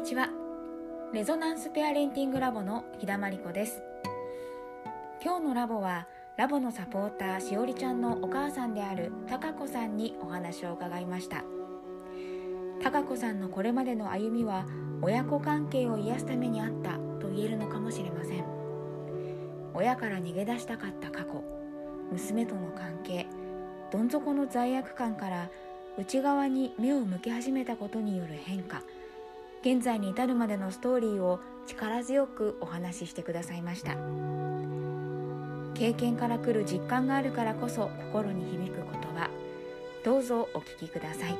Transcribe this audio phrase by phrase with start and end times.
[0.00, 0.30] にちは。
[1.12, 3.82] レゾナンスペアレンティングラボの日田真理子です。
[5.22, 6.06] 今日のラボは
[6.38, 11.44] ラボのサポーターしおりちゃんのお母さんであるたかこさんにお話を伺いました。
[12.82, 14.64] たかこさんのこれまでの歩みは
[15.02, 18.44] 親子関係を癒すためにあったと言えるのかもしれません。
[19.74, 21.44] 親から逃げ出したかった過去
[22.10, 23.26] 娘との関係
[23.92, 25.50] どん底の罪悪感から
[25.98, 28.82] 内側に目を向け始めたことによる変化
[29.62, 33.96] 現在に至るまでのストーリーを力強くお話ししてくださいました。
[35.74, 39.30] 経験から来る実感があるからこそ心に響く言葉。
[40.04, 41.36] どうぞお聞きください。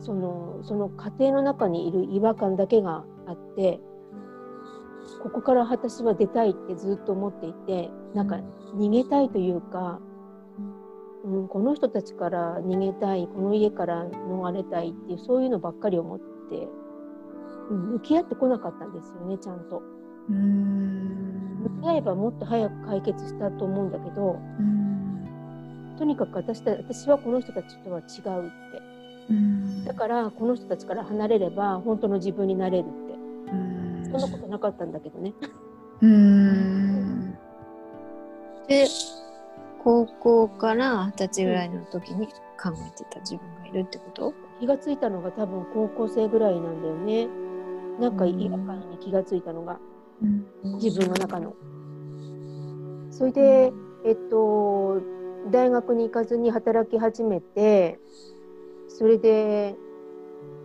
[0.00, 3.78] そのその家庭の中にいる違和感だけがあって
[5.22, 8.40] ここから私は出たいってずっと思っていてなんか
[8.74, 10.00] 逃げたいというか
[11.24, 16.68] うん、この人たちから逃げたいこの家から逃れたいっていうそういうのばっかり思って、
[17.70, 19.82] うん、向き合ってこなかったんですよねちゃんと。
[20.30, 21.78] うん。
[21.78, 24.38] 向き合えばもっと早く解決したと思うんだけど
[25.98, 28.98] とにかく私た私はこの人たちとは違うって。
[29.84, 33.08] だからこの人たちから離れれば本当の自分になれるって。
[34.10, 35.34] そんなことなかったんだけどね。
[36.00, 37.36] うん。
[38.68, 38.86] で
[39.82, 47.28] 高校から二十歳ぐらいの時に考えてた自分がいるってこと、気がついたのが多分高校生ぐらいなんだよね。
[48.00, 49.78] なんか違和感に気がついたのが、
[50.22, 51.54] うん、自分の中の。
[53.10, 53.72] それで、
[54.04, 55.00] えっと、
[55.50, 57.98] 大学に行かずに働き始めて
[58.88, 59.76] それで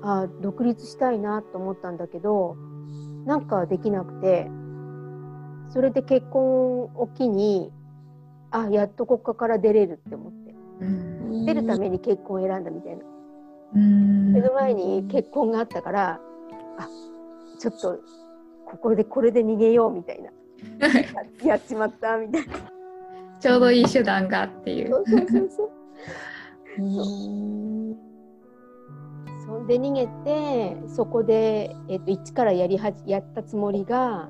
[0.02, 2.56] あ独立したいなと思ったんだけど
[3.26, 4.50] なんかできなくて。
[5.74, 7.72] それで結婚を機に
[8.54, 13.04] あやっとここから出れるって思って、うん、出るために結婚を選んだみたいな、
[13.76, 16.20] うん、目の前に結婚があったから
[16.78, 16.88] あ
[17.60, 18.00] ちょっと
[18.66, 20.32] ここでこれで逃げようみたいな。
[21.46, 22.54] やっちまったみたいな。
[23.40, 24.90] ちょうどいい手段がっていう。
[24.90, 25.70] そうそうそうそう。
[29.46, 34.30] そんで逃げてそこで、えー、と一からやりはやったつもりが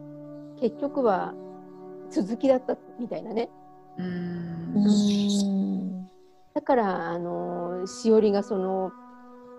[0.60, 1.34] 結局は
[2.10, 3.50] 続きだったみたいなね
[3.98, 4.74] うん。
[6.54, 8.92] だからあのしおりがその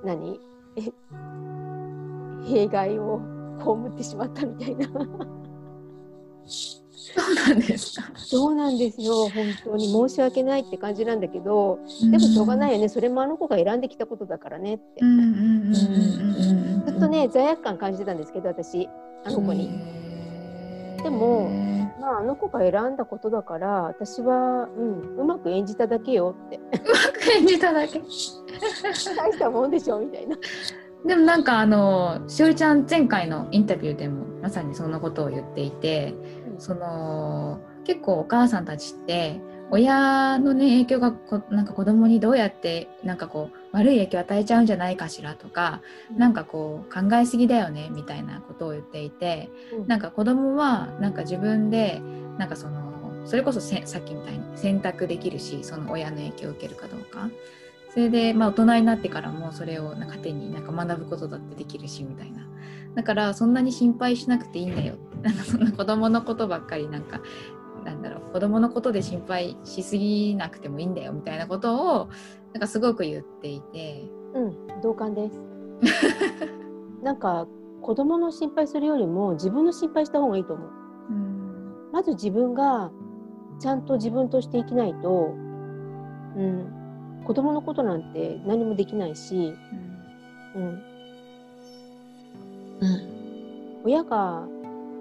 [0.04, 0.40] 何？
[2.46, 3.20] 弊害を
[3.58, 4.88] 被ってしまったみたいな。
[6.46, 8.10] そうなんですか。
[8.16, 9.28] そうなんですよ。
[9.28, 9.86] 本当に。
[9.86, 11.78] 申し訳ないって感じなんだけど
[12.10, 12.88] でもしょうがないよね。
[12.88, 15.00] それもあの子が選んできたことだからねって。
[16.86, 18.88] ずっとね罪悪感感じてたんですけど私。
[19.24, 20.03] あの子に。
[21.04, 21.50] でも
[22.00, 26.56] まあ、あの子が選んだことだから私は、うん、うまく演じただけよって。
[26.56, 26.76] うま
[27.12, 28.00] く演じただけ。
[28.00, 28.94] 大
[29.32, 30.36] したもんでしょみたいな。
[31.06, 36.14] でもなんかあのしおりちゃん前回のインタビューでもまさにそんなことを言っていて、
[36.52, 39.40] うん、その結構お母さんたちって
[39.74, 52.00] 親のね影響がこなんか子供にどうやってなんかこう悪い影響を与えちゃうんじゃないかしらとか、うん、なんかこう考えすぎだよねみたいなことを言っていて、うん、なんか子供はなんか自分で
[52.38, 52.84] なんかその
[53.26, 57.28] それこそさっきみたいに選択できるしその親の影響を受けるかどうか。
[57.90, 62.44] それで、まあ、大人になってからもそれをなんか手になんか学ぶことだってできるしみたいな。
[62.94, 64.94] だからそんなに心配しなくていいんだよ。
[65.22, 67.20] なんかそんな子供のことばっかりなんか
[67.84, 72.08] なんだろう子供のことで心配しすぎなくてもいいんだよみたいなことを
[72.52, 74.04] なんかすごく言っていて。
[74.34, 75.40] うん同感です。
[77.02, 77.46] なんか
[77.82, 80.68] 子供の心配するよりも自分の心配した方がいいと思う。
[81.10, 82.90] うん、まず自分が
[83.60, 85.34] ちゃんと自分として生きないと、
[86.36, 89.54] うん、子供のことなんて何もできないし、
[90.54, 90.82] うん、
[92.80, 94.48] うん、親が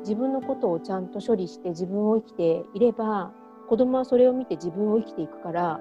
[0.03, 3.31] 自分のことをちゃんと処理して自分を生きていれば
[3.67, 5.79] 子供はそれを見て自分を生きていくから、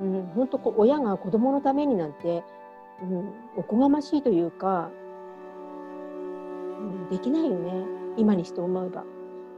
[0.00, 2.44] うん、うん、本当こ親が子供のためになんて、
[3.02, 4.90] うん、おこがましいというか、
[6.80, 7.72] うん、できないよね。
[8.16, 9.04] 今にして思えば。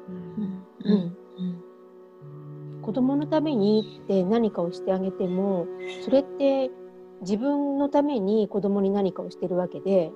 [0.09, 0.65] うん。
[0.85, 1.17] うん。
[2.83, 5.67] 子供のためにって何かをしてあげても
[6.05, 6.71] それって
[7.21, 10.11] 自分のために子供に何かをしてるわけで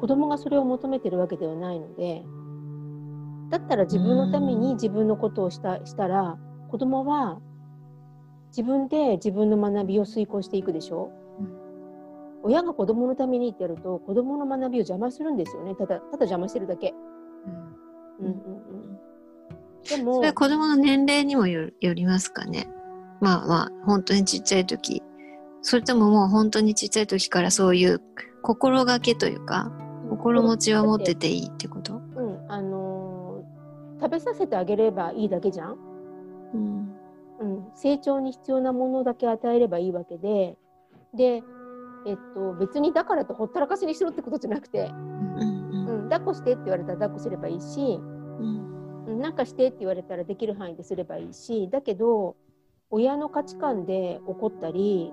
[0.00, 2.24] 子供がそれを求めてるわけではないので
[3.50, 6.38] だったら自分のために自分のことをしたしたら
[6.70, 7.40] 子供は
[8.48, 11.10] 自分で自分の学びを遂行していくでしょ、
[11.40, 11.42] う。
[11.42, 11.48] ん、
[12.42, 15.74] 親が子供のためにってやると子供の学びを邪魔するんですよね。
[15.74, 16.94] ただただ邪魔してるだけ。
[18.20, 18.26] うん。
[18.26, 18.98] うんうん、
[19.88, 22.68] でもそれは子供の年齢にもよりますかね。
[23.20, 25.02] まあまあ本当にちっちゃい時。
[25.62, 28.00] それとももう本当にちっちゃい時からそういう
[28.42, 29.72] 心がけというか
[30.18, 31.94] 心持ちは持ってていいってこと？
[31.94, 33.18] うんあのー
[34.00, 35.76] 食べさせてあげればいいだけじゃん、
[36.54, 36.94] うん。
[37.40, 40.56] うん、成長に必要なものだけ与えればいいわけで。
[41.14, 41.42] で、
[42.06, 48.00] えっと、別にだからとほったらかしにしろってことじゃなくて、うんうん、抱っこしてって言われたら抱っこすればいいし、う
[48.40, 49.04] ん。
[49.08, 51.68] うん、なんかしてって言われたらできる範囲ですればいいし。
[51.72, 52.36] だけど
[52.90, 55.12] 親の価値観で怒ったり、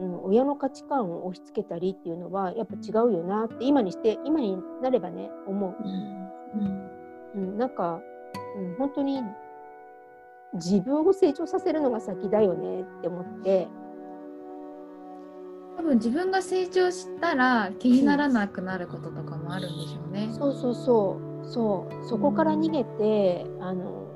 [0.00, 5.76] うん、親の価値観を押し付けたりっていうのはやっぱ違うよなって今にして今になればね思う。
[5.84, 6.90] うん
[7.34, 8.00] うん、なんか、
[8.56, 9.22] うん、本当に
[10.54, 13.68] 自分を成長させるのが先だよねって思って、
[15.76, 20.28] 多分自分が成長したら気にならなくなることとかもあるんでしょうね。
[20.32, 21.48] そうそうそう。
[21.48, 22.08] そう。
[22.08, 24.08] そこから逃げてあの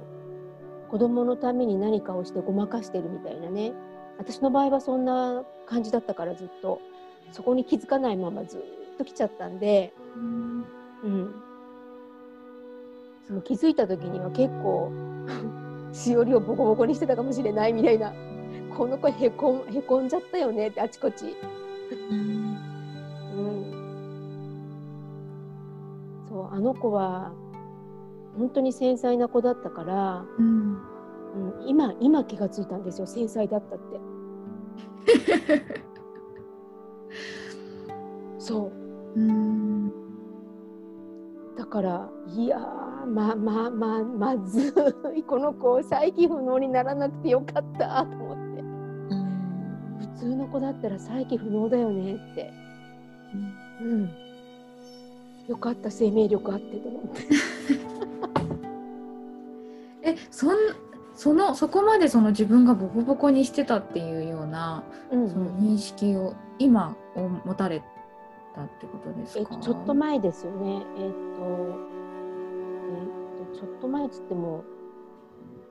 [0.91, 3.73] 子供のために何かをしてごまかしてるみたいなね
[4.19, 6.81] 私の場合はそんな感じだったからずっと。
[7.33, 8.61] そこに気づかないままずっ
[8.97, 10.65] と来ちゃったんで、うん。
[11.03, 11.35] うん、
[13.27, 14.93] その気づいた時には結構
[15.93, 18.13] しおりをボコボコにしてたかもしれないみたいな。
[18.77, 21.37] この子へこんへこんじゃったよねってあちこち。
[26.29, 27.33] そうあの子は
[28.37, 30.94] 本当に繊細な子だったから、うん
[31.35, 34.01] うん、今今気がついたんですよ繊細だったって。
[38.39, 38.71] そ
[39.17, 39.21] う。
[39.21, 39.93] うん。
[41.57, 44.73] だからいやーままままず
[45.17, 45.23] い。
[45.25, 48.61] この子再起不能にならなくてよかったと思って。
[48.61, 49.99] うん。
[49.99, 52.53] 普通の子だったら再起不能だよねって。
[53.83, 54.09] うん。
[55.49, 57.23] よかった生命力あってと思って。
[60.11, 60.51] えそん
[61.15, 65.31] そのそこまでその自分がボコボコにしてたっていうようなうん。
[65.31, 67.83] その認識を今を持たれ
[68.55, 70.83] たってことですか、えっと、ちょっと前ですよね。
[70.97, 71.45] えっと、
[72.91, 74.65] えっと、ちょっと前っつっても、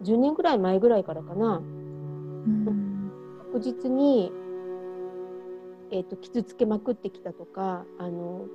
[0.03, 3.11] 10年ぐらい前ぐらいからかな、うん。
[3.51, 4.31] 確実に、
[5.91, 8.45] えっと、傷つけまくってきたとか、あの、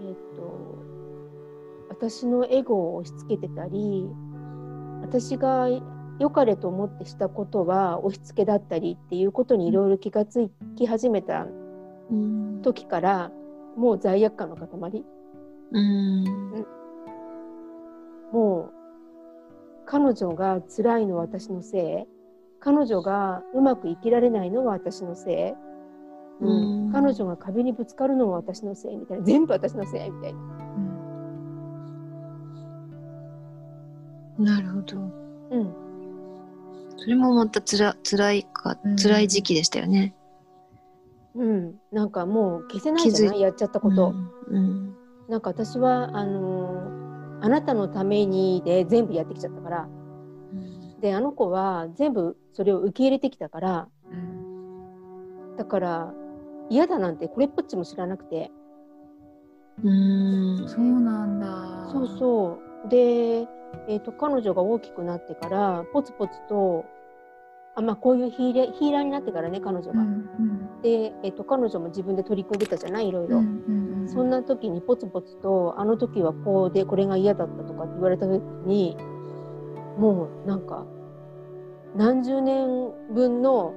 [0.00, 0.78] えっと、
[1.88, 4.08] 私のエゴを押し付けてたり、
[5.08, 5.68] 私が
[6.18, 11.46] 良かれと思ってしたことは押し付けだったりっていうことにいろいろ気がつき始めた
[12.10, 12.62] うん。
[12.62, 13.30] 時から、
[13.76, 15.04] もう罪悪感の塊。
[15.72, 16.24] うん。
[18.32, 18.72] もう
[19.86, 22.12] 彼女が辛いのは私のせい。
[22.60, 25.54] 彼女がうまく生きられないのは私のせ
[26.42, 26.86] い、うん。
[26.86, 26.92] うん。
[26.92, 29.24] 彼女が壁にぶつかるのは私のせいみたいな。
[29.24, 30.40] 全部私のせいみたいな、
[34.38, 34.96] なるほど。
[35.50, 35.74] うん、
[36.96, 38.96] それもまたつら辛いかうん。
[38.96, 40.14] 辛い時期でしたよね、
[41.34, 43.40] うん、なんかもう消せないじゃない？
[43.40, 44.14] やっちゃったこと、
[44.48, 44.94] うん
[45.28, 49.88] なんか私はあのーあなたのためにで全部やってきちゃったから。
[51.00, 53.88] であの子は全部それを受け入れてきたから。
[54.10, 56.12] うんだから
[56.70, 58.50] 嫌だなんてこれっぽっちも知らなくて。
[59.84, 60.68] うん。
[60.68, 61.88] そうなんだ。
[61.92, 62.88] そうそう。
[62.88, 63.46] で、
[63.88, 66.84] えー、と彼女が大きくなってからポツポツと
[67.74, 70.00] あ、まあ、こういうヒーラーヒーラーになってからね彼女が。
[70.00, 73.08] うんで、えー、と彼女も自分で取り組んでたじゃない？
[73.08, 73.38] いろいろ。
[73.38, 78.96] うんうんそんな時にポツポツとあの時はこうでこれが嫌だったとかって言われた時に
[79.98, 80.86] もうなんか
[81.94, 83.74] 何十年分の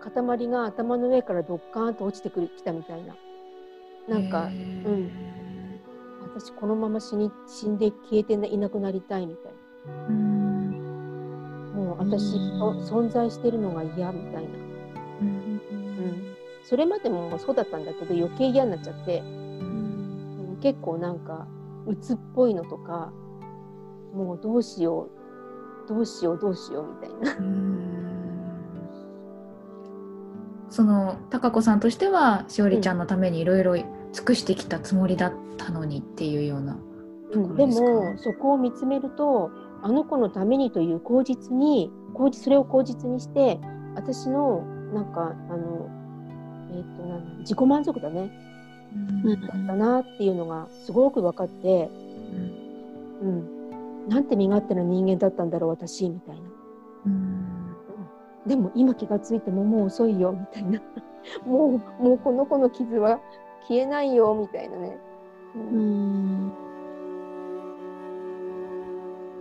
[0.00, 3.14] 塊が頭の上からドッカーンと落ちてくるきたみたいな。
[4.08, 5.10] なんかうん
[6.34, 9.52] 私このまま死に死んで消えていなくなりたいみたい
[10.08, 10.70] うん。
[11.74, 12.36] なもう私
[12.90, 14.48] 存在してるのが嫌みたいな、
[15.20, 15.26] うん。
[15.26, 20.58] うん、それまでもそうだったんだけど余計嫌になっちゃって、うん。
[20.62, 21.46] 結構なんか
[21.86, 23.12] 鬱っぽいのとか
[24.14, 25.08] もうどうしよ
[25.84, 27.36] うどうしようどうしようみたいな。
[30.70, 33.76] その貴子さんとしてはしおりちゃんのためにいろいろ
[34.12, 36.78] 尽くしてきたつもりだったのにっていうような。
[37.32, 39.50] うん、でですかもそこを見つめると
[39.82, 43.58] あの子のためにという口実に口実それを口実にして
[43.94, 45.88] 私のなんかあの、
[46.72, 48.30] えっとな自己満足だね
[48.94, 49.40] うん。
[49.40, 51.90] だったなっていうのがすごく分かって、
[53.22, 56.42] うん、なんて身勝手な人間だったんだろう私みたいな。
[57.06, 57.76] うん。
[58.46, 60.80] でも今気がついてももう遅いよみたいな。
[61.46, 63.20] もうもうこの子の傷は
[63.68, 64.98] 消えないよみたいなね、
[65.54, 65.62] うん。
[65.62, 65.66] う
[66.48, 66.52] ん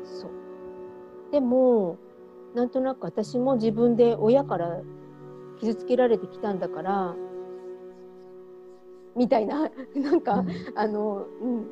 [0.03, 0.31] そう。
[1.31, 1.97] でも
[2.55, 4.81] なんとなく私も自分で親から
[5.59, 7.15] 傷つけられてきたんだから
[9.15, 11.67] みたいな なんか、あの、うん、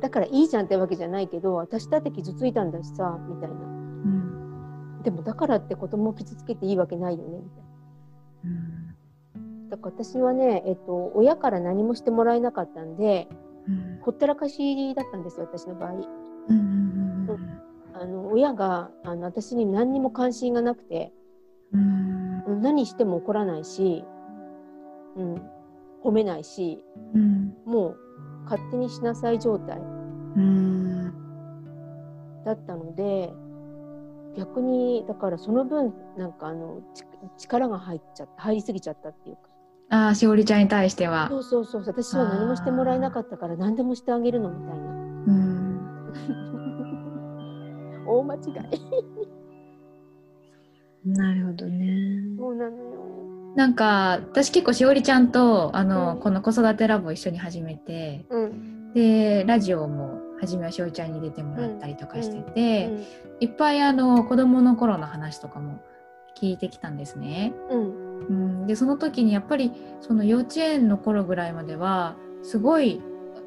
[0.00, 3.56] だからいいじゃんってわけじゃないけど私だって傷ついたんだしさみたいな。
[3.56, 5.02] うん。
[5.02, 7.61] でもだからって子供を傷つけていいわけないよねみたいうんな。
[7.61, 7.61] だ
[9.82, 13.28] から私はね、えっと、親から何もしてもらえなかったんで
[13.68, 13.98] うん。
[14.02, 15.92] ほったらかしだったんですよ私の場合。
[16.48, 16.56] うん
[17.28, 17.58] うん
[17.94, 21.12] あの親があの私に何にも関心がなくて
[21.72, 22.62] うんうん。
[22.62, 24.04] 何しても怒らないし、
[25.16, 25.34] うん、
[26.02, 26.84] 褒めないし
[27.14, 27.54] うん。
[27.66, 27.96] もう
[28.44, 29.78] 勝手にしなさい状態。
[29.78, 31.12] うん。
[32.44, 33.32] だったので
[34.36, 37.04] 逆にだからその分なんかあのち
[37.36, 39.42] 力が入っちゃった入りすぎちゃったっていうか
[39.92, 41.28] ああしおりちゃんに対しては。
[41.28, 41.84] そうそうそう。
[41.86, 44.84] 私は何もしてもらえなかったから何でもしてあげるのみたいな。
[44.84, 45.80] うん。
[48.08, 48.42] 大間違い。
[51.04, 52.36] なるほどね。
[52.38, 52.82] そうなのよ。
[53.54, 56.20] なんか私結構しおりちゃんとあの、うん。
[56.20, 58.94] この子育てラボを一緒に始めてうん。
[58.94, 63.02] でラジオも初めはしおりちゃんに出てもらったりとかしてて、うん。
[63.40, 65.82] いっぱいあの子供の頃の話とかも
[66.40, 67.52] 聞いてきたんですね。
[67.70, 73.00] うんうん、でその時にやっぱりその幼稚園の頃ぐらいまではすごい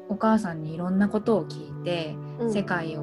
[0.08, 2.52] お母さんにいろんなことを聞いて、うん。
[2.52, 3.02] 世界を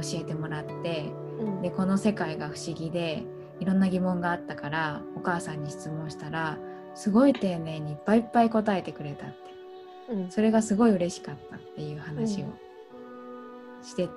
[0.00, 1.62] 教えてもらってうん。
[1.62, 3.24] でこの世界が不思議で
[3.60, 6.58] いろんな疑問があったからお母さんに質問したら
[6.94, 9.36] すごい丁寧にいっぱいいっぱい答えてくれたって。
[10.12, 10.30] うん。
[10.30, 13.84] それがすごい嬉しかったっていう話をうん。
[13.84, 14.12] してて、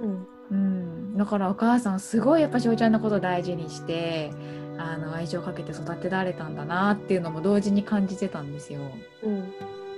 [0.00, 0.26] うん。
[0.50, 4.30] うん、だからお母さんすごいやっぱしおちゃんのこと大事にして
[4.78, 8.80] あの愛情かけて育てられたんだなっていうのも同時に感じてたんですよ。
[9.22, 9.32] うん。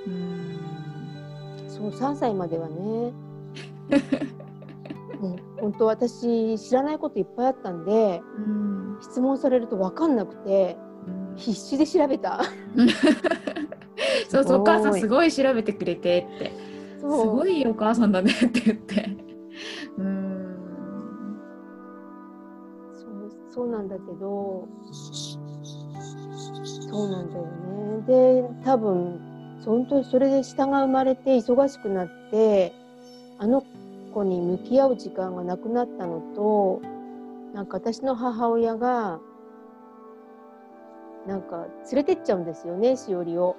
[0.06, 0.58] うん
[1.68, 2.74] そう3歳まではね。
[5.20, 8.98] もう本当私知らないこといっぱいあったんでうん。
[9.00, 10.76] 質問されると分かんなくて
[11.36, 12.40] 必死で調べた。
[14.28, 16.52] そうそうお母さんすすごい調べてくれてって。
[16.98, 19.16] すごいお母さんだねって言って。
[19.98, 20.23] うん
[23.54, 24.66] そうなんだけど
[26.90, 28.42] そうなんだよね。
[28.42, 29.20] で多分
[29.64, 32.72] 本当にそれで下が生まれて忙しくなって
[33.38, 33.64] あの
[34.12, 36.82] 子に向き合う時間がなくなったのと
[37.54, 39.20] なんか私の母親が
[41.26, 43.56] なんか連れてっちゃうんですよねしおりを。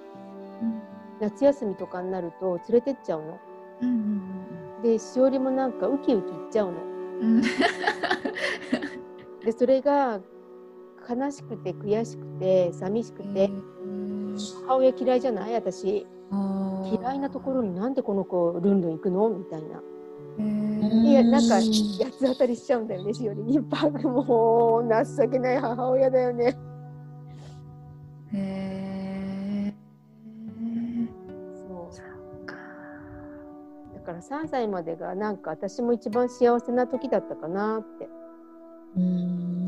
[1.21, 3.39] 夏休みとかになると連れてっちゃうの。
[3.81, 4.81] うん。
[4.83, 6.73] でしおりもなんかウキウキいっちゃうの。
[7.21, 7.41] うん
[9.45, 10.19] でそれが
[11.07, 13.49] 悲しくて悔しくて寂しくて、
[14.67, 15.53] 母親嫌いじゃない？
[15.53, 16.07] 私。
[16.91, 19.29] 嫌いなところになんでこの子ルンルン行くの？
[19.29, 19.81] みたいな。
[20.37, 21.71] いやなんか八
[22.11, 26.57] つ当たりしちゃうんだよねしおりにバグもう情けない母親だよね。
[28.33, 29.73] へえ
[31.67, 32.45] そう。
[33.93, 38.09] だから3歳までがなんか私も一番幸せな時だったかなって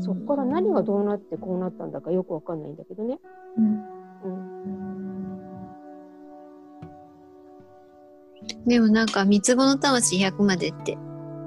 [0.00, 3.18] そっから何がどうなってこうなったんだかよくわかんないんだけどね。
[3.56, 3.64] うん。
[4.24, 4.98] うん
[8.66, 10.96] でもなんか三つ子の魂100までって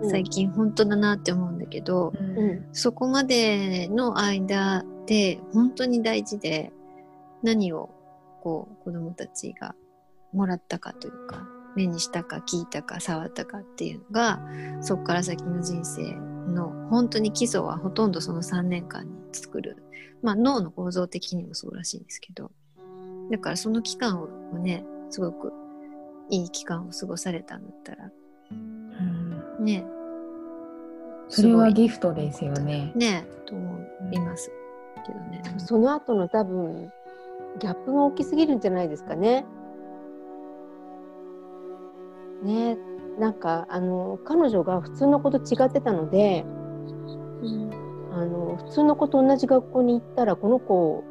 [0.01, 0.09] うん。
[0.09, 2.65] 最近本当だなって思うんだけど、うん。
[2.73, 6.71] そこまでの間で本当に大事で
[7.41, 7.89] 何を
[8.41, 9.75] こう子供たちが
[10.33, 14.39] もらったかというか目にしたか聞いたか触ったかっていうのが
[14.81, 19.83] そこから先の人生の本当に基礎はほとんどその3年間に作る、
[20.21, 22.51] まあ、脳の構造的にもそうらしいんですけど。
[23.31, 24.27] だからその期間を
[24.57, 25.53] ねすごく
[26.29, 28.11] いい期間を過ごされたんだったら。
[28.51, 29.65] うん。
[29.65, 29.85] ね。
[31.29, 31.73] それはすごい。
[31.73, 32.91] ギフトですよね。
[32.95, 33.79] ねと思
[34.11, 34.51] います。
[35.05, 35.43] けどね。
[35.57, 36.91] その後の多分
[37.59, 39.45] ギャップが大きすぎるんじゃないですかね。
[42.43, 42.77] ね
[43.19, 46.45] なんかあの彼女が普通の子と違ってたので
[48.13, 51.03] あの普通の子と同じ学校に行ったらこの子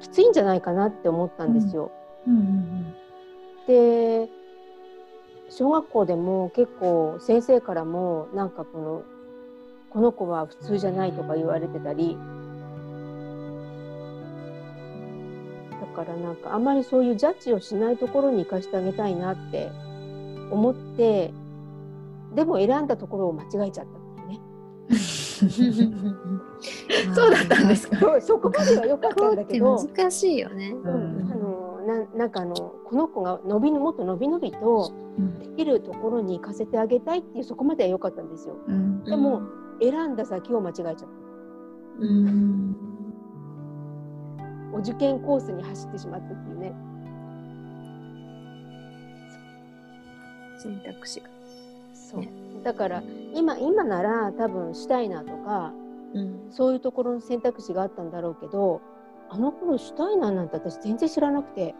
[0.00, 1.90] きついんじゃないかなって思ったんですよ。
[2.26, 2.94] うんうん
[3.66, 4.30] で
[5.50, 9.02] 小学校でも結構先生からもなんかこの
[9.90, 12.18] この子は普通じゃないとか言われてたり
[16.04, 19.70] からなんかあまりそういうジャッジをしないところに行かしてあげたいなって
[20.50, 21.32] 思って
[22.34, 24.40] でも選んだところを間違えちゃったっていうね
[27.14, 28.20] そうだったんですか？
[28.20, 30.74] そこまでは良かったんだけど、 難しいよね。
[30.84, 38.56] うんあのななんかあのこの子が伸びのもっと伸び伸びとうんできるところに行かせてあげたいっていうそこまでは良かったんですよ。
[38.68, 39.40] うんでも
[39.80, 41.04] 選んだ先を間違えちゃった。
[42.00, 42.76] うん
[44.78, 46.72] お受験コースに走ってしまったっていうね。
[50.62, 51.26] 選択肢が。
[51.92, 52.20] そう。
[52.20, 52.30] ね。
[52.62, 53.02] だから
[53.34, 55.72] 今今なら多分シュタイナーとか
[56.14, 56.46] うん。
[56.50, 58.80] そういうところの選択肢があったんだろうけど
[59.28, 61.74] あの頃シュタイナーなんて私全然知らなくて。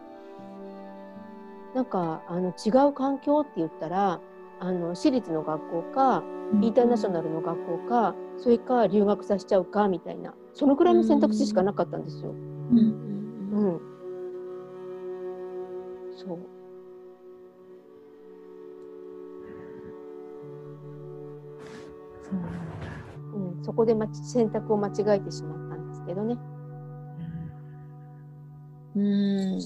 [1.75, 4.19] なんかあの違う環境って言ったら
[4.59, 6.23] あの私立の学校か
[6.63, 12.31] インターナショナルの学校かそれか留学させちゃうかみたいなそのくらいの選択肢しかなかったんですよ。
[12.31, 13.81] うんうん、
[16.15, 16.39] そう。
[22.21, 22.91] そうなんだ。
[23.33, 26.37] うん、そこでまち選択を間違えてしまったんですけどね。
[28.95, 29.59] うん。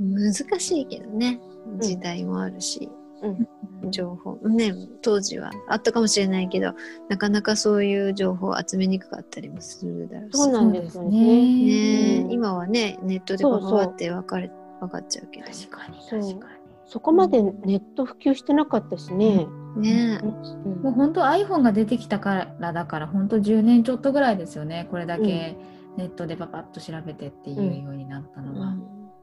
[0.00, 1.40] 難しいけどね。
[1.80, 2.88] 時代もあるし、
[3.22, 3.48] うん
[3.90, 4.36] 情報。
[4.48, 6.74] ね当時はあったかもしれないけど
[7.08, 10.38] なかなかそういう情報を集めにくかったりもするだろうし。
[10.38, 11.18] そうなんですよね。
[11.18, 12.22] ね。
[12.24, 12.32] うん。
[12.32, 14.50] 今はねネットでババって分かれ
[14.80, 15.46] 分かっちゃうけど。
[15.46, 16.48] 確かに確か
[16.86, 19.46] そこまでネット普及してなかったしね。
[19.76, 20.20] ね。
[20.22, 20.72] うん。
[20.72, 24.86] にもう本当 iPhone が出てきたからだから本当10年ちょっとぐらいですよね。
[24.90, 25.56] これだけ
[25.96, 28.76] ネットでパパッと調べてっていうようになったのは、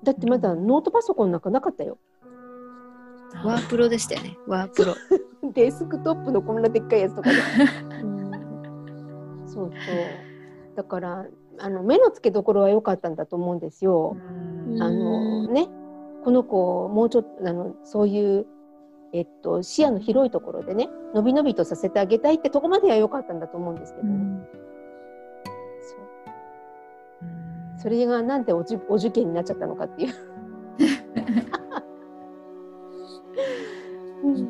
[0.03, 1.98] だってまだノートパソコンなんかなかったよ。
[3.36, 4.96] あワープロでしたよねワープロ、
[5.54, 7.38] デスクトップのこんなでっかいやつとかで。
[9.46, 9.72] そうそう。
[10.76, 11.26] だから
[11.60, 14.16] あの目の付けどころは良かったんだと思うんですよ。
[14.70, 15.70] うんあのね
[16.24, 18.46] この子をもうちょっとあのそういう、
[19.12, 24.14] えっと、視野の広いところでねのびのびとさせてあげたいってとこまでは良かったんだと思うんですけどね。
[24.14, 24.48] うん
[25.82, 26.00] そう
[27.78, 30.14] それがなんでおじお受験になっちゃったのかっていう。
[34.24, 34.44] うん。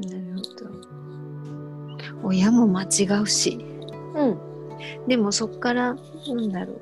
[0.00, 2.28] なるほど。
[2.28, 3.64] 親も間違うし。
[4.14, 4.38] うん。
[5.06, 6.80] でもそっからなんだろう。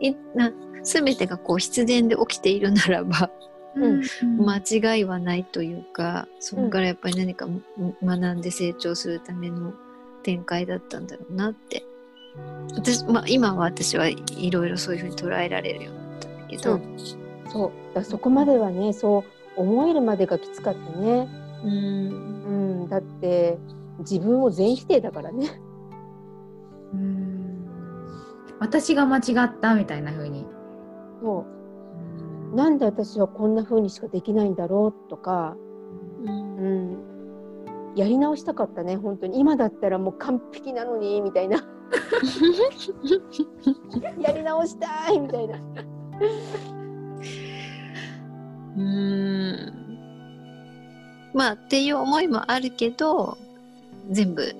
[0.00, 3.30] いな全てがこう必然で起きているならば
[3.76, 4.02] うん。
[4.44, 7.62] 間違いはないというかそこからやっぱり何かん
[8.02, 9.72] 学んで成長するための
[10.22, 11.84] 展開だったんだろうなって。
[12.74, 16.98] 私、まあ、今は私はいろいろそういうふうに捉えられるようになったんだけど、うん。
[17.50, 17.94] そう。
[17.94, 19.24] だそこまではねそう
[19.56, 21.28] 思えるまでがきつかったね。
[21.64, 22.82] うん。
[22.82, 23.58] うん、だって
[24.00, 25.60] 自分を全否定だからね。
[26.92, 27.66] うん。
[28.60, 30.46] 私が間違ったみたいな風に。
[31.20, 31.46] そ
[32.52, 32.56] う。
[32.56, 35.56] なんで私はこんな風にしかできないんだろうとか、
[36.24, 36.56] うん。
[36.56, 36.68] う
[37.92, 39.38] ん、やり直したかったね本当に。
[39.38, 41.58] 今だったらもう完璧なのにみたいな。
[44.18, 45.58] やり直したいみたいな。
[48.76, 49.72] うん。
[51.34, 53.38] まあっていう思いもあるけど
[54.10, 54.54] 全部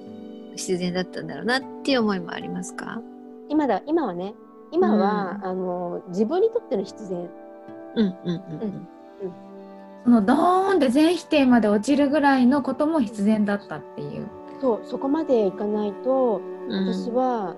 [0.53, 3.01] 自然だったんだろうなっていう思いもありますか？
[3.49, 4.35] 今だ今はね
[4.71, 7.29] 今は、あの自分にとっての必然。
[7.97, 8.89] うんうんうん
[10.05, 14.27] そのドーンって全否定まで落ちるぐらいのことも必然だったっていう。
[14.61, 16.93] そうそこまでいかないとうん。
[16.93, 17.55] 私は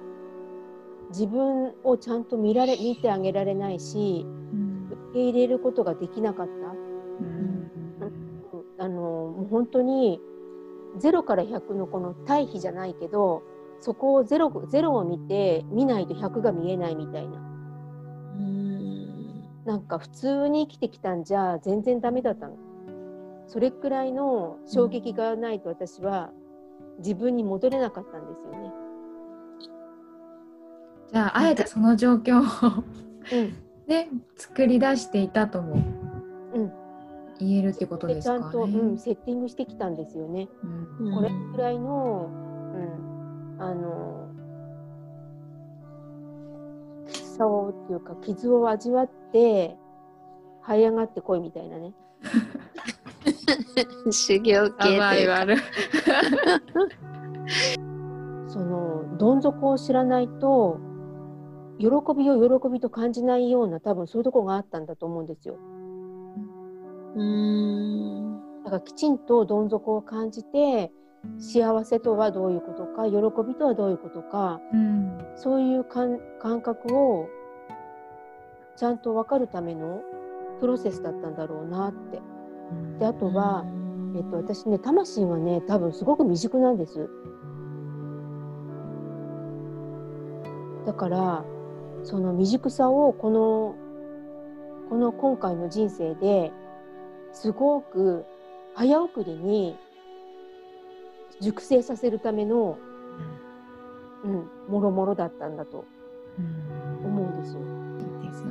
[1.09, 4.44] 自分をちゃんと見られ見てあげられないし受
[5.15, 6.53] け入れることができなかった。
[6.53, 7.71] うん。
[8.79, 10.21] あのもう本当に
[10.99, 13.43] 0から100のこの対比じゃないけど
[13.81, 17.39] そこを 0, 0を見て見ないと100が見えないみたいな。
[17.39, 19.45] うん。
[19.65, 22.57] なんか普通に生きてきたんじゃ全然ダメだったの。
[23.47, 26.31] それくらいの衝撃がないと私は
[26.99, 28.73] 自分に戻れなかったんですよね。
[31.13, 32.85] じゃああえてその状況を
[33.33, 35.75] うんで作り出していたとも
[36.55, 36.73] うん
[37.39, 38.41] 言えるってことでですかね。
[38.41, 40.49] ちゃんと、うん、セッティングしてきたんですよね。
[41.01, 42.31] うんこれくらいの、
[43.57, 44.29] うん、あの
[47.09, 49.77] きつさをっていうか傷を味わって
[50.65, 51.93] 這い上がってこいみたいなね。
[54.11, 55.57] 修行系というかる。
[58.49, 60.79] そのどん底を知らないと
[61.79, 65.57] 喜びを喜びと感じないような多分そういうところがあったんだと思うんですよ。
[67.17, 70.91] うんだからきちんとどん底を感じて
[71.39, 77.29] 幸せとはどういうことか喜びとはどういうことかうんそういう感感覚を
[78.77, 80.03] ちゃんと分かるための
[80.61, 82.21] プロセスだったんだろうなって。
[82.99, 83.65] であとは、
[84.17, 87.09] えっと、私ね魂はね多分すごく未熟なんです。
[90.87, 91.45] だから
[92.05, 93.75] その未熟さをこの
[94.89, 96.53] この今回の人生で
[97.33, 98.25] すごく
[98.75, 99.77] 早送りに
[101.41, 102.79] 熟成させるための
[104.25, 105.85] うん、もろもろだったんだと。
[106.39, 107.41] うん思うん。
[107.41, 107.61] ですよ。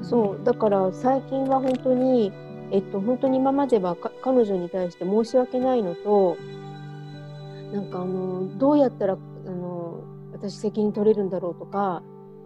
[0.03, 2.31] そうだから最近は本当に、
[2.71, 6.37] えっと、本当に今まではか彼女に対して申し訳ないのと
[7.71, 12.03] なんかあのどうやったらあの私責任取れるんだろうとか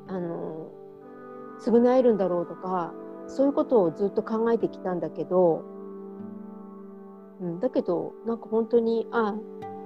[0.08, 0.72] あの
[1.60, 2.94] 償えるんだろうとか
[3.28, 5.64] そういうことをずっと考えてきたんだけど、
[7.42, 9.34] うん、だけどなんか本当にあ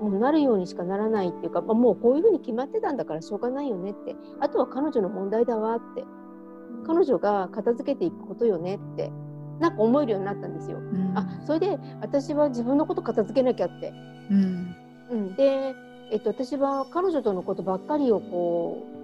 [0.01, 6.03] もうなるようにしかならないっていうか、まあ、もうこういうふうに決まってたんだからしょうがないよねってあとは彼女の問題だわって
[6.85, 9.11] 彼女が片付けていくことよねって
[9.59, 10.79] なんか思えるようになったんですよ。
[10.79, 13.93] うんあそれで私は自分のこと片付けなきゃって。
[14.31, 14.75] うん
[15.11, 15.75] うん、で、
[16.09, 19.00] えっと、私は彼女とのことばっかりをこう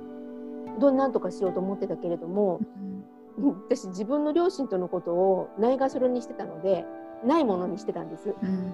[0.80, 2.60] どうなんとかしようと思ってたけれども
[3.38, 6.86] うん私自分の両親とのことをないがしろにしてたので
[7.26, 8.30] ないものにしてたんです。
[8.30, 8.72] うん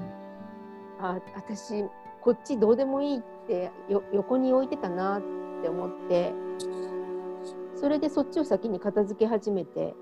[1.00, 1.84] あ私
[2.22, 5.22] こっちどうでもいいってよ横に置いてたなっ
[5.62, 6.34] て思って
[7.76, 9.94] それでそっちを先に片付け始めて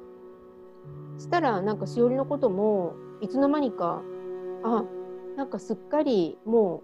[1.17, 4.03] したらなんかしおりのこともいつの間にか
[4.63, 4.83] あ
[5.35, 6.83] なんかすっかりも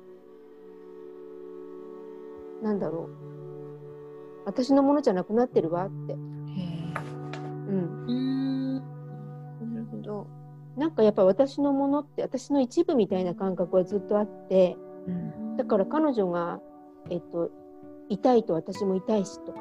[2.61, 3.36] うなんだろう
[4.47, 6.19] 私のものじゃなくなってるわって、へえ
[7.67, 8.75] うん、うん。
[8.77, 8.81] な
[9.81, 10.27] るほど。
[10.77, 14.77] なんかやっぱ私のものって私の一部みたいな感覚はずっとあって。
[15.05, 15.57] うん。
[15.57, 16.61] だから彼女が、
[17.09, 17.51] えっと、
[18.07, 19.59] 痛いと私も痛いしとか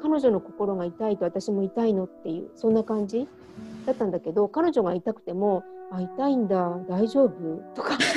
[0.00, 3.26] 彼女の心が痛いと私も痛いのっていうそんな感じ
[3.86, 7.32] だったんだけど彼女が痛くても「あ痛いんだ大丈夫?」
[7.74, 7.98] とか。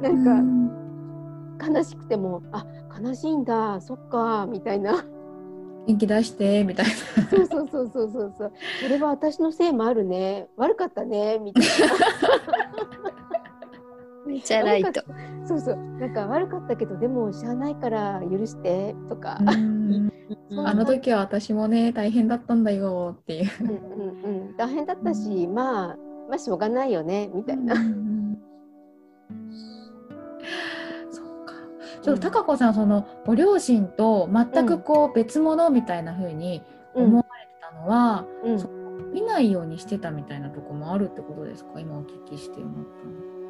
[0.00, 0.79] なんか
[1.70, 2.66] 悲しくても「あ
[3.00, 5.04] 悲しいんだそっか」みたいな。
[5.86, 6.92] 元気出してみたいな。
[7.24, 8.52] そうそうそうそうそうそう。
[8.82, 11.70] それは私のせいもあるね悪かったねみたいな。
[14.26, 15.02] めっちゃライト。
[15.46, 15.76] そうそう。
[15.76, 23.50] なんか悪かったけどでもしゃあないから許してとか、あの時は私もね大変だったんだよっていう。
[23.60, 23.74] うんうん
[24.48, 25.96] うん、大変だったし、まあ
[26.28, 27.74] まあしょうがないよねみたいな。
[32.02, 36.62] ちょっと高子さんそのご両親と全くこう別物みたいな風に
[36.94, 37.04] うん。
[37.06, 38.58] 思われてたのは、うん。
[38.58, 38.68] そ
[39.12, 41.80] 見ないようにしてたみたいなとこもあるってことですか？
[41.80, 42.86] 今お聞きして思っ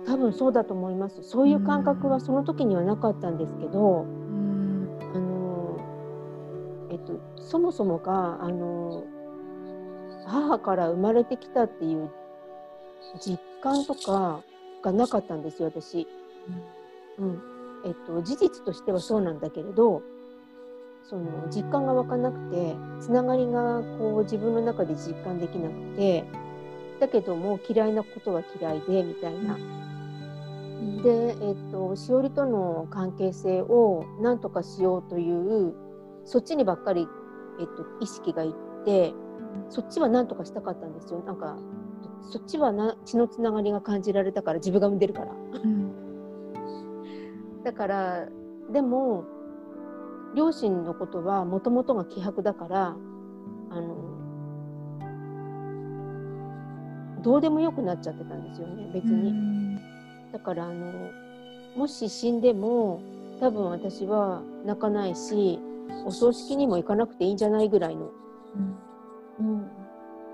[0.05, 0.17] たの。
[0.17, 1.23] 多分そうだと思います。
[1.23, 4.89] そういう感覚はその時にはなかったんですけど、うん。
[5.15, 5.79] あの
[6.91, 9.05] えっと、そもそもが、あの
[10.27, 12.11] 母から生まれてきたっていう
[13.21, 14.43] 実感とか
[14.83, 16.09] がなかったんですよ私。
[17.19, 17.43] うん
[17.85, 20.03] えっと、事実としてはそうなんだけれど
[21.03, 26.25] その実感が湧かなくてつながりがこう自分の中で実感できなくて
[27.01, 29.57] だけども嫌いなことは嫌いでみたいな。
[31.03, 35.75] で、えっと、しおりとの関係性を何とかしようという
[36.25, 37.07] そっちにばっかり、
[37.59, 38.53] えっと、意識がいっ
[38.85, 39.13] て
[39.69, 41.59] そっちは何とかしたかったんですよなんか
[42.31, 45.33] そっちはな血のつながりが感じられたから自分が産んでるから。
[45.33, 45.90] うん
[47.65, 48.27] だから
[48.73, 49.25] でも
[50.35, 52.97] 両親のことはもともとが希薄だから
[53.71, 54.11] あの
[57.23, 59.79] どうでもよくなっちゃってたんですよね別に。
[60.33, 61.11] だからあの
[61.77, 63.03] もし死んでも
[63.41, 65.59] 多分私は泣かないし
[66.07, 68.11] お葬式にも行かなくていいんじゃないぐらいの
[69.41, 69.71] うん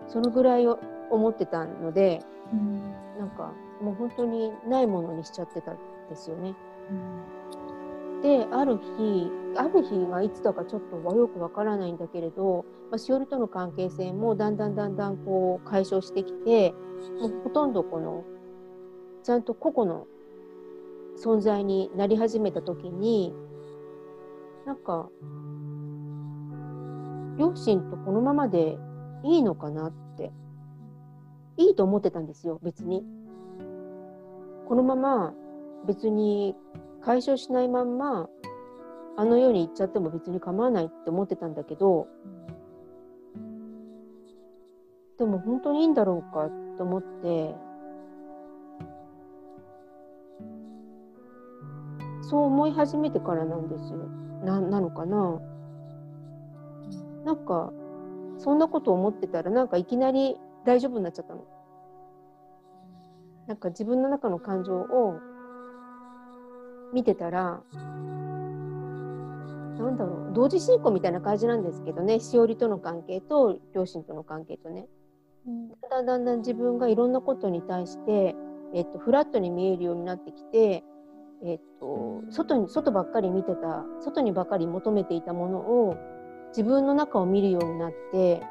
[0.09, 0.79] そのぐらいを
[1.11, 2.21] 思ってたので
[2.53, 2.81] うん
[3.19, 6.55] なんかもう本当にないものにしちゃってたんですよね。
[8.23, 16.75] である日ある日がいつだかちょっとよくわからないんだけれど、まあ、しおりとの関係性もだんだんだんだんこう解消してきて
[17.21, 18.25] もうほとんどこの
[19.23, 20.07] ちゃんと個々の
[21.19, 23.35] 存在になり始めた時に
[24.67, 25.09] なんか
[27.39, 28.77] 両親とこのままで
[29.25, 30.33] いいのかなって
[31.57, 33.05] いいと思ってたんですよ別に。
[34.69, 35.33] このまま
[35.87, 36.55] 別に
[37.03, 38.29] 解消しないまんま
[39.17, 42.09] あの世に行っちゃっても別に構わないって思ってたんだけど
[45.19, 47.55] でも本当にいいんだろうかと思って
[52.29, 53.99] そう思い始めてからなんですよ。
[54.45, 55.41] ななのかな。
[57.25, 57.73] なんか
[58.39, 61.45] そんなこと思ってたらなんかいきなり大丈夫になっちゃったの。
[63.47, 65.21] なんか自分の中の感情を
[66.93, 67.63] 見てたら
[69.79, 72.19] なんだろう同時進行みたいな感じなんですけどね。
[72.21, 74.87] しおりとの関係と両親との関係とね。
[75.91, 78.35] だんだんだんだん自分がいろんなことに対して、
[78.75, 80.83] えっと、フラットに見えるようになってきて
[81.45, 85.97] えっと外に外ばっかり見てた外にばっかり求めていたものを
[86.49, 88.43] 自分の中を見るようになって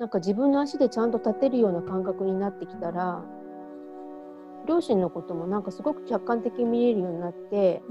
[0.00, 3.22] なんか自分の足でちゃんと立てるような感覚になってきたら
[4.68, 7.82] 両親のこともなんかすごく客観的に見れるようになって、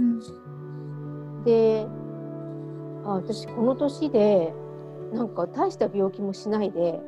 [1.44, 1.88] で
[3.04, 4.54] あ私この年で
[5.12, 7.00] なんか大した病気もしないで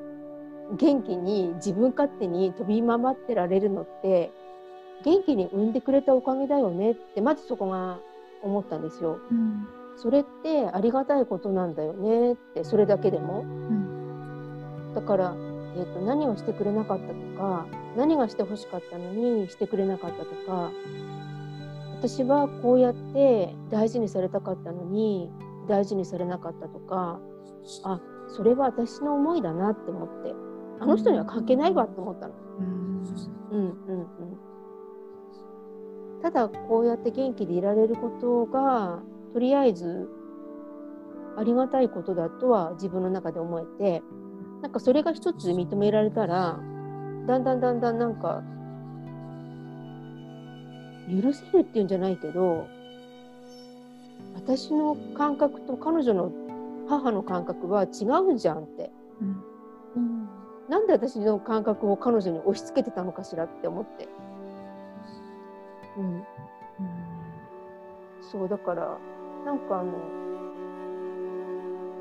[0.78, 4.32] 元気に自分勝手に飛び回ってられるのって
[5.04, 8.00] 元気に産んでくれたおかげだよねってまずそこが
[8.42, 9.20] 思ったんですよ。
[9.32, 9.68] うん
[10.02, 13.42] それってありがたいことなんだよねってそれだけでも。
[13.42, 14.00] うん
[14.96, 15.36] だから、
[15.76, 20.72] えー、と何をしてくれなかったとか何がしてほしかったのにしてくれなかったとか
[22.00, 25.30] 私はこうやって大事にされたかったのに
[25.68, 27.20] 大事にされなかったとか
[27.84, 30.34] あそれは私の思いだなって思って
[30.80, 32.34] あの人には関係ないわって思ったの。
[32.60, 33.04] うん
[33.52, 34.38] うんうんうん、
[36.22, 39.02] ただこうやって元気でいられることが
[39.34, 40.08] とりあえず
[41.38, 44.04] ありがたいことだとは自分の中で思えて
[44.62, 46.60] なんかそれが一つ認められたら
[47.28, 48.44] だんだんだんだんなんか
[51.10, 52.68] 許せるっていうんじゃないけど
[54.36, 56.32] 私の感覚と彼女の
[56.88, 58.90] 母の感覚は違うじゃんって。
[59.96, 60.28] うん。
[60.70, 64.08] なんで私の感覚を彼女に押し付けてたのかしらって思って。
[65.98, 66.24] うん、
[68.22, 68.98] そうだから
[69.46, 69.94] なんかあの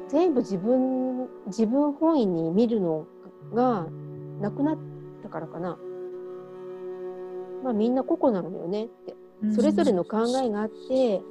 [0.09, 3.07] 全部自分自分本位に見るの
[3.55, 3.87] が
[4.41, 4.79] なくなっ
[5.23, 5.79] たからかな。
[7.63, 9.13] まあみんな個々なのよねって。
[9.43, 11.23] うんそれぞれの考えがあって、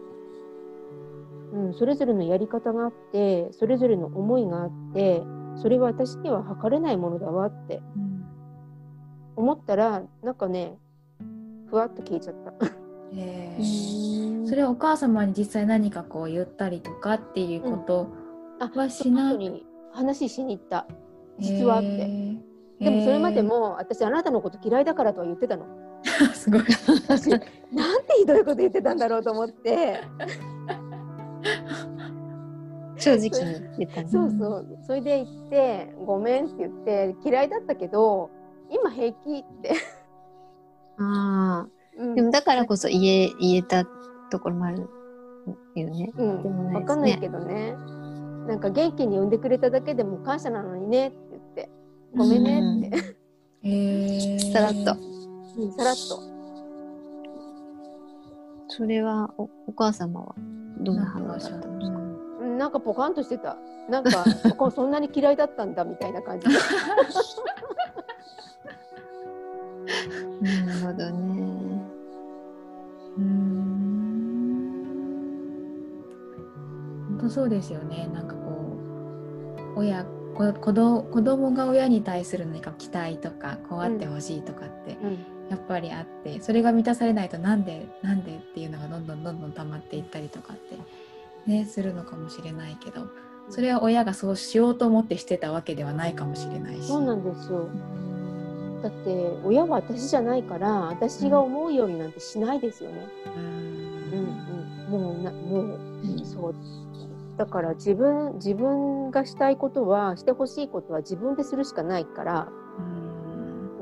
[1.52, 5.24] うん、それぞれのやり方があってそれぞれの思いがあって
[5.62, 8.24] それは私には測れないものだわってうん
[9.36, 10.78] 思ったらなんかね
[11.70, 12.66] ふわっと消えちゃった。
[13.14, 18.27] へーそれはお母様に実際何かこう言ったりとかっていうことあ
[18.60, 20.88] はしなに話しに行った
[21.40, 21.88] 実はって。
[21.88, 22.48] へー
[22.80, 25.66] でもそれまでも私あなたのこと嫌いだからとは言ってたの。
[26.34, 26.62] すごい
[27.08, 27.48] 私なんて
[28.20, 30.02] ひどいこと言ってたんだろうと思って。
[32.98, 33.30] 正直に
[33.80, 34.78] 言ったのそうそう。
[34.84, 38.30] それで言って、ごめんって言って、嫌いだったけど、
[38.70, 39.74] 今平気って。
[41.00, 41.68] あ
[41.98, 43.86] うんあでもだからこそ言え言えた
[44.30, 44.90] ところもある
[45.76, 46.12] よね。
[46.16, 47.76] うんでもねわかんないけどね。
[48.48, 51.70] なんか元気に産んでくれただけでも感謝なのにねって言って、
[52.16, 52.44] ごめん
[52.82, 52.98] ねって。
[53.64, 54.96] へー さらっと
[55.58, 56.20] うんさらっと。
[58.70, 60.36] それはおお母様は
[60.80, 61.98] どんな反応だったんですか？
[62.42, 63.58] うんなんかポカンとしてた。
[63.90, 64.26] なんか、
[64.72, 66.54] そんなに嫌いだったんだみたいな感じで。
[70.42, 71.82] なるほどね。
[73.18, 73.67] うーん
[77.18, 78.10] 本当そうですよね。
[78.14, 78.78] なんかこ
[79.76, 85.38] う親こ子ど子供が親に対する何か期待とかこうあってほしいとかってうん。
[85.50, 90.78] やっぱりあってそれが満たされないとなんでなんでっていうのがどんどんどんどん溜まっていったりとかって
[91.50, 93.08] ねするのかもしれないけど
[93.50, 96.88] それは親がそうしようと思ってしてたわけではないかもしれないし。
[96.88, 97.70] そうなんですよ。
[98.84, 103.08] だって親は私じゃないから私が思うようになんてしないですよね。
[103.26, 104.36] ううんん
[104.86, 105.80] うん、もうなもう、
[106.26, 106.56] そう
[107.38, 112.50] だから自分自分がしたいことはしてほしいことは自分でするしかないから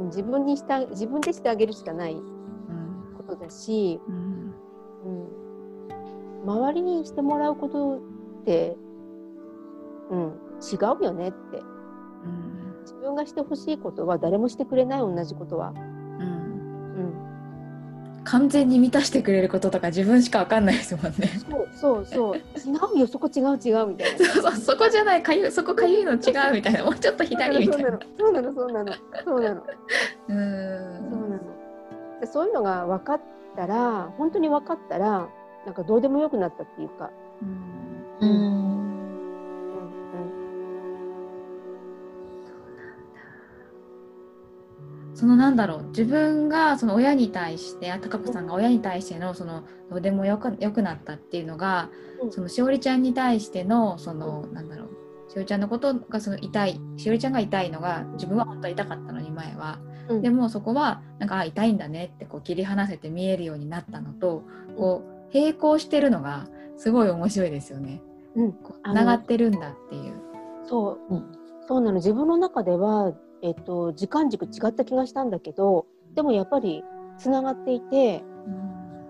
[0.06, 4.54] 自分にした自分でしてあげるしかないうんことだし、うん。
[5.06, 8.78] うん、周りにしてもらうことって、
[10.10, 10.20] うん、
[10.62, 11.58] 違うよねって。
[11.58, 12.82] うん。
[12.82, 15.74] 自分がしてほしいことは誰もしてくれない同じことは。
[18.26, 21.30] 完全に満たしてくれることとか自分しかわかんないですもんね。
[21.50, 22.40] そうそうそう違
[22.98, 24.26] うよそこ違う違うみたいな。
[24.26, 28.00] そうそうそこじゃないかゆそこかゆいの違うみたいなもうちょっと左みたいな。
[28.18, 29.66] そうなのそうなのそうなのう
[30.28, 31.40] そうなーんの
[32.20, 33.22] でそういうのが分かっ
[33.56, 35.30] たら本当に分かったら
[35.66, 37.12] なんかどうでもよくなったっていうか、
[38.22, 38.65] うんうん。
[45.16, 51.90] そのなんだろう自分がその親に対してあ高子さんが親に対してのそのどうでもよくよくなったっていうのが、
[52.22, 52.32] うん。
[52.32, 60.22] そのしおりちゃんに対してのそのなんだろうしおりちゃんのことがその痛いしおりちゃんが痛いのが自分は本当は痛かったのに前は、うん。
[60.22, 64.44] でもそこはなんかあ痛いんだねってこう切り離せて見えるようになったのと
[64.78, 66.48] こう並行してるのが
[66.78, 68.02] すごい面白いですよね。
[68.36, 68.52] うん。
[68.52, 70.14] こう繋がってるんだっていう。
[70.68, 71.26] そう、うん。
[71.68, 71.96] そうなの。
[71.96, 73.14] 自分の中では、
[73.46, 76.84] えっと、時間軸違った気がしたんだけどでもやっぱり
[77.20, 78.24] つながっていて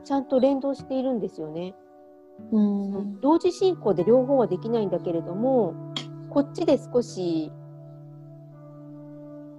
[0.04, 1.74] ちゃんと連動しているんですよね。
[2.52, 3.22] うん。
[3.22, 5.74] 同時進行で両方はできないんだけれども
[6.30, 7.50] こっちで少し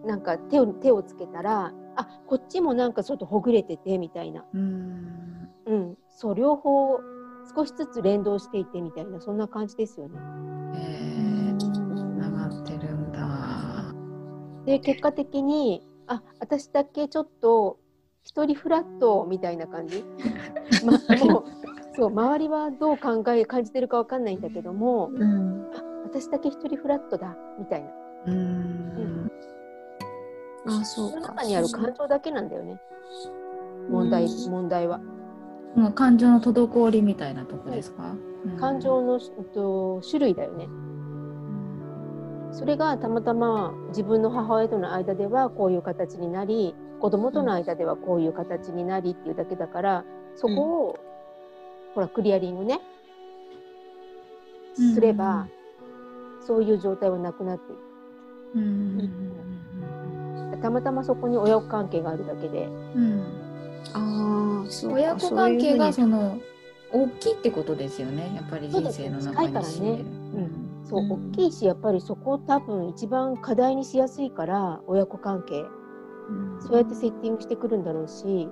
[0.05, 5.49] なんか手を手をつけたらあこっちもなんかちょっとほぐれててみたいな、うん。
[5.65, 7.01] うん、そう両方
[7.57, 10.19] 少しずつ連動していてみたいなそんな感じですよね。
[10.75, 11.36] えー、
[14.67, 17.79] で結果的にあ私だけちょっと
[18.25, 20.05] 一人フラットみたいな感じ、
[20.85, 21.45] まあ、もう
[21.95, 25.71] そう周りはどう考え感じてるかわかんないんだけどもうん。
[25.75, 27.91] あ私だけ一人フラットだみたいな。
[28.27, 29.31] うん。
[30.67, 31.21] あそうか。
[31.21, 32.81] 中にある感情だけなんだよね。
[33.91, 34.51] 問題うん。
[34.51, 34.99] 問題は。
[35.75, 38.15] もう感情の滞りみたいなとこですか？
[38.45, 38.57] うん。
[38.57, 40.69] 感情の、えっと、種類だよね。
[42.57, 50.05] それがたまたま自分の母親との間ではこういう形になり子供との間ではこういう形になりっていうだけだから
[50.37, 50.99] そこを、
[51.95, 52.81] ほらクリアリングね
[54.75, 55.49] すれば、
[56.47, 57.77] そういう状態はなくなってい
[58.55, 60.51] うんうん。
[60.53, 62.67] くたまたまそこに親子関係があるだけで。
[62.67, 63.23] うん。
[63.95, 66.41] ああ親子関係がそういうその
[66.93, 70.26] 大きいってことですよねやっぱり人生の中に占める。
[70.89, 71.13] そう、うん。
[71.31, 75.65] 大きいしやっぱりそこ多分一番課題にしやすいから親子関係。
[76.29, 76.63] うん。
[76.63, 78.49] そうやってセッティングしてくるんだろうし、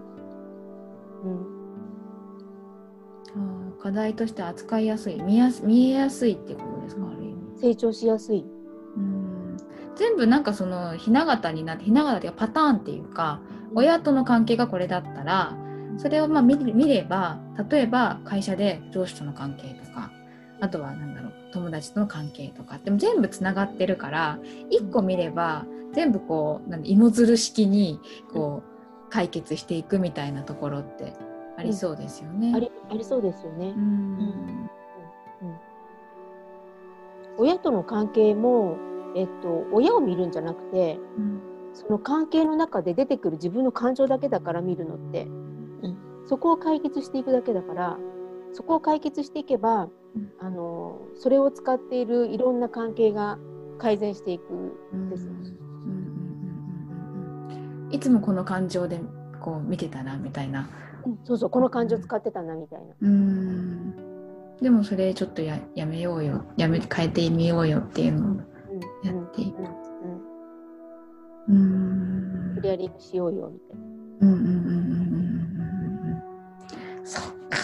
[3.37, 5.23] うん、課題として扱いやすい。
[5.23, 7.09] 見やす見えやすいってことですか？
[7.09, 7.61] ある意味。
[7.61, 8.45] 成長しやすい。
[8.97, 9.57] うん。
[9.97, 13.41] 全部なんかそのひな形になってひな形っていうかパターンっていうか
[13.75, 15.57] 親との関係がこれだったら
[15.99, 17.39] それをまあ見見れば
[17.71, 20.11] 例えば会社で上司との関係とか
[20.65, 24.39] あとはなんだろう友達との関係とかでも全部つながってるから
[24.71, 28.01] 一個見れば全部こうな芋づる式に
[28.33, 31.13] こう解決していくみたいなところって
[31.59, 32.53] ありそうですよね。
[32.55, 33.75] ありありそうですよね。
[33.77, 33.79] う。
[33.79, 34.71] ん。
[37.37, 38.77] 親との関係も、
[39.15, 41.43] えっと、親を見るんじゃなくてうん。
[41.75, 45.29] その関係の中で出てくる自分の感情だけだから見るのって、う
[45.89, 46.25] ん。
[46.27, 47.99] そこを解決していくだけだから
[48.53, 50.04] そこを解決していけば、うん
[50.41, 53.39] あのそれを使っているいろんな関係が
[53.79, 54.45] 改善していく
[54.93, 55.29] うんです
[57.91, 59.01] いつもこの感情で
[59.41, 60.69] こう見てたなみたいな。
[61.07, 62.87] うんそうそうこの感情使ってたなみたいな。
[63.03, 63.95] うん。
[64.61, 66.45] でもそれちょっとややめようよ。
[66.57, 68.39] やめ変えてみようよっていうのをうん
[69.05, 69.59] やっていく。
[69.59, 69.67] うん
[71.49, 72.55] うんうん。
[72.57, 73.85] クリアリングしようよみたいな。
[74.21, 75.11] うんうんうんうんうんうん
[77.01, 77.07] うん。
[77.07, 77.59] そっか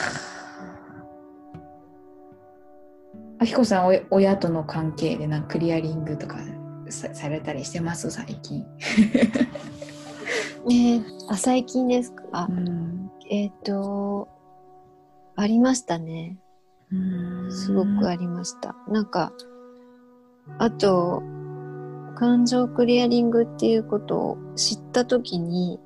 [3.41, 6.37] あきこさんお親との関係でなクリアリングとか
[6.91, 8.11] さされたりしてます？
[8.11, 8.67] 最近、
[10.69, 13.11] ねあ最近ですか、うん。
[13.31, 14.29] えっ、と
[15.37, 16.37] ありましたね。
[16.93, 16.97] う
[17.49, 17.51] ん。
[17.51, 18.77] すごくありました。
[18.89, 19.33] なんか、
[20.59, 21.23] あと、
[22.17, 25.81] 感情クリアリングっていうことを知ったときに、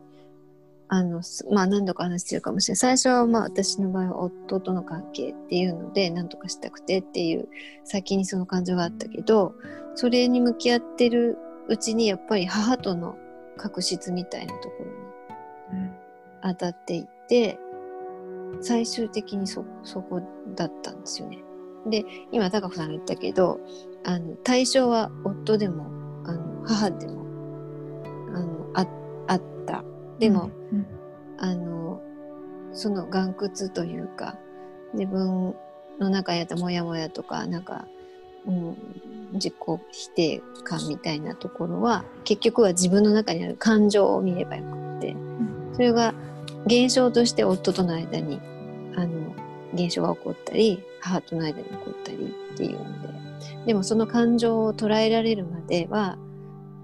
[0.94, 2.76] あの、すまあ何度か話してるかもしれない。
[2.76, 7.48] 最初はまあ私の場合は夫との関係っていうので何とかしたくてっていう
[7.83, 9.54] 先にその感情があったけど、
[9.96, 11.37] それに向き合ってる
[11.68, 13.16] うちにやっぱり母との
[13.57, 14.74] 確執みたいなとこ
[15.72, 15.90] ろに
[16.42, 17.59] 当たっていって
[18.61, 20.20] 最終的にそそこ
[20.54, 21.38] だったんですよね。
[21.87, 23.59] で今高子さんが言ったけど
[24.04, 25.87] あの対象は夫でも
[26.24, 27.24] あの母でも
[28.35, 28.87] あのあ
[29.26, 29.85] あった
[30.18, 30.87] でも、うん
[31.38, 32.00] あの
[32.72, 34.37] その岩窟というか
[34.94, 35.55] 自分
[35.98, 37.87] の中にあったモヤモヤとかなんか、
[38.46, 38.77] うん、
[39.35, 39.55] 自己
[39.92, 45.16] 否定感みたいなところは結局は自分の中にある感情を見ればよくって
[45.74, 46.14] それが
[46.66, 48.40] 現象として夫との間に
[48.96, 49.35] あの
[49.74, 53.08] 現象が起こったり母との間に起こったりっていうので
[53.67, 56.17] でもその感情を捉えられるまでは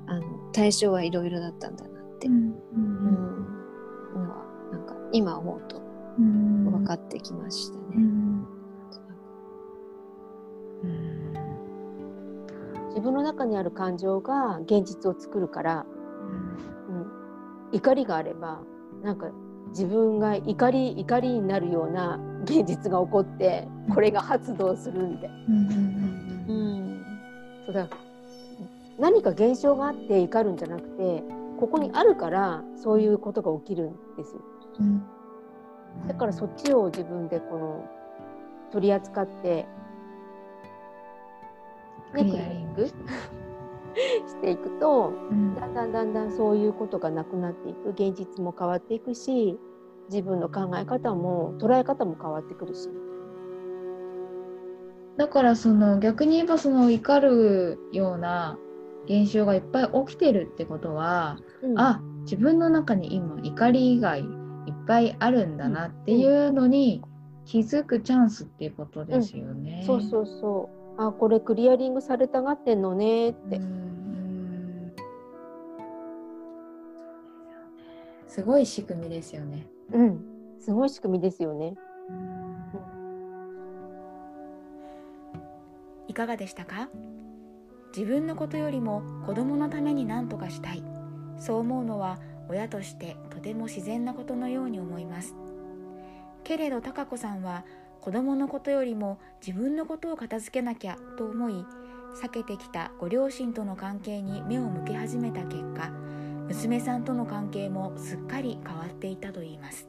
[0.07, 0.22] あの
[0.53, 1.85] 対象はいろいろだったんだ
[2.29, 3.51] うんうん
[4.14, 5.81] のはなんか今思うと
[6.18, 6.71] うん。
[6.71, 7.85] 分かってきましたね。
[7.97, 8.47] うん。
[10.83, 11.33] うん。
[12.89, 15.87] 自分の中にある感情が現実を作るから、
[16.89, 17.07] うん、
[17.73, 18.61] 怒りがあれば
[19.03, 19.31] なんか
[19.68, 27.05] 自分が怒り怒りになるような現実が起こってこれが発動するんで、うん。
[27.66, 27.89] そうだ。
[28.99, 31.23] 何か現象があって怒るんじゃなくて
[31.61, 34.40] ここにあるからそういうことが起きるんですよ。
[34.80, 35.02] うん。
[36.08, 37.84] だからそっちを自分でこの
[38.72, 39.68] 取り扱って、ね、
[42.14, 42.86] クリアリング。
[44.26, 45.54] していくとうん。
[45.54, 47.90] だんだんだんだんそういうことがなくなっていく。
[47.90, 49.58] 現実も変わっていくし、
[50.08, 52.88] 自分の考え方も捉え方も変わってくるし。
[55.16, 58.58] だからその逆に言えばその怒るような
[59.04, 64.26] 現象がいっぱい起きてるってことは、うん、あ自分の中に今怒り以外いっ
[64.86, 67.02] ぱいあるんだなっていうのに
[67.44, 69.80] 気づくチャンスっていうことですよね。
[69.80, 73.61] うん、そうそうそうあこれクリアリングされたがってんのねって。
[78.26, 79.66] すごい仕組みですよね。
[79.92, 80.20] うん、
[80.61, 81.74] すごい仕組みですよね。
[86.06, 86.88] いかがでしたか？
[87.96, 90.82] 自分のことよりも子供のために何とかしたい
[91.41, 92.18] そう思うのは
[92.49, 95.34] 親としてとても自然なことのように思います。
[96.45, 97.64] けれど貴子さんは
[98.01, 101.64] 子供のことよりも自分のことを片付けなきゃと思い
[102.22, 105.91] 避けてきたご両親との関係に目を向け始めた結果
[106.49, 109.88] 娘さんとの関係もすっかり変わっていたといいます。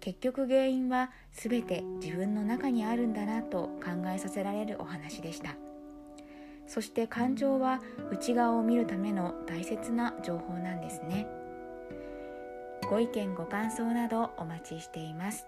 [0.00, 5.67] 結局原因は全て自分の中にあるんだなと考えさせられるお話でした。
[6.68, 7.80] そして感情は
[8.12, 11.26] 内側を見るための大切な情報なんですね
[12.90, 15.46] ご意見ご感想などお待ちしています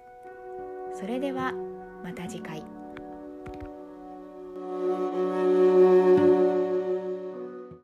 [0.99, 1.53] それでは
[2.03, 2.80] また次回。